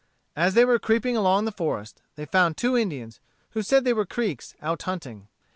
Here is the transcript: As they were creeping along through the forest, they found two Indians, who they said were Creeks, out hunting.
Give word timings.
As 0.35 0.55
they 0.55 0.65
were 0.65 0.79
creeping 0.79 1.15
along 1.15 1.43
through 1.43 1.51
the 1.51 1.57
forest, 1.57 2.01
they 2.15 2.25
found 2.25 2.57
two 2.57 2.75
Indians, 2.75 3.19
who 3.51 3.59
they 3.61 3.65
said 3.65 3.87
were 3.93 4.03
Creeks, 4.03 4.55
out 4.59 4.81
hunting. 4.81 5.27